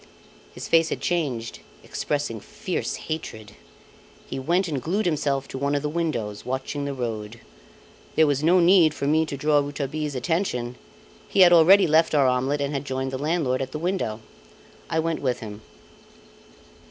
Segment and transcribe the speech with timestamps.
[0.51, 3.51] His face had changed, expressing fierce hatred.
[4.25, 7.39] He went and glued himself to one of the windows, watching the road.
[8.15, 10.75] There was no need for me to draw Rouletabille's attention;
[11.29, 14.21] he had already left our omelette and had joined the landlord at the window.
[14.89, 15.61] I went with him.